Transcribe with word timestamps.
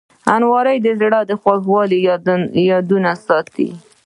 الماري 0.33 0.77
د 0.85 0.87
زړه 1.01 1.19
خوږې 1.41 1.99
یادونې 2.69 3.13
ساتي 3.25 3.69